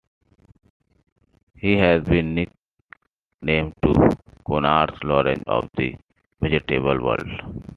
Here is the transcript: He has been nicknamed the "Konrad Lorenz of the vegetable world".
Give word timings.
He 1.53 1.73
has 1.77 2.01
been 2.03 2.33
nicknamed 2.33 3.75
the 3.83 4.17
"Konrad 4.47 4.97
Lorenz 5.03 5.43
of 5.45 5.69
the 5.77 5.95
vegetable 6.41 6.99
world". 7.03 7.67